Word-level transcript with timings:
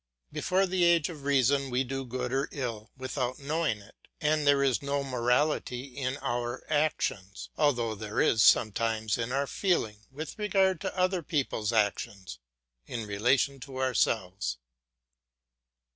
Before 0.31 0.65
the 0.65 0.83
age 0.83 1.09
of 1.09 1.25
reason 1.25 1.69
we 1.69 1.83
do 1.83 2.03
good 2.05 2.33
or 2.33 2.49
ill 2.51 2.89
without 2.97 3.37
knowing 3.37 3.81
it, 3.81 3.93
and 4.19 4.47
there 4.47 4.63
is 4.63 4.81
no 4.81 5.03
morality 5.03 5.95
in 5.95 6.17
our 6.23 6.63
actions, 6.73 7.51
although 7.55 7.93
there 7.93 8.19
is 8.19 8.41
sometimes 8.41 9.19
in 9.19 9.31
our 9.31 9.45
feeling 9.45 10.07
with 10.09 10.39
regard 10.39 10.81
to 10.81 10.97
other 10.97 11.21
people's 11.21 11.71
actions 11.71 12.39
in 12.87 13.05
relation 13.05 13.59
to 13.59 13.77
ourselves. 13.79 14.57